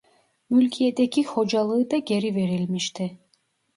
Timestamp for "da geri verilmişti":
1.91-3.17